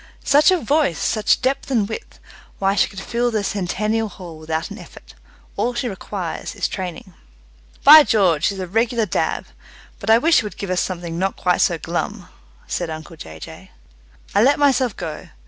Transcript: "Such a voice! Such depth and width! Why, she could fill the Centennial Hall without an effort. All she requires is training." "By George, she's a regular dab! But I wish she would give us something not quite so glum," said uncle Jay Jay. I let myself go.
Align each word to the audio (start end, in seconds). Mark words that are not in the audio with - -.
"Such 0.23 0.49
a 0.49 0.57
voice! 0.57 0.97
Such 0.97 1.43
depth 1.43 1.69
and 1.69 1.87
width! 1.87 2.17
Why, 2.57 2.73
she 2.73 2.87
could 2.89 2.99
fill 2.99 3.29
the 3.29 3.43
Centennial 3.43 4.09
Hall 4.09 4.39
without 4.39 4.71
an 4.71 4.79
effort. 4.79 5.13
All 5.55 5.75
she 5.75 5.87
requires 5.87 6.55
is 6.55 6.67
training." 6.67 7.13
"By 7.83 8.01
George, 8.01 8.45
she's 8.45 8.57
a 8.57 8.65
regular 8.65 9.05
dab! 9.05 9.45
But 9.99 10.09
I 10.09 10.17
wish 10.17 10.37
she 10.37 10.43
would 10.43 10.57
give 10.57 10.71
us 10.71 10.81
something 10.81 11.19
not 11.19 11.35
quite 11.37 11.61
so 11.61 11.77
glum," 11.77 12.29
said 12.65 12.89
uncle 12.89 13.15
Jay 13.15 13.37
Jay. 13.39 13.69
I 14.33 14.41
let 14.41 14.57
myself 14.57 14.97
go. 14.97 15.29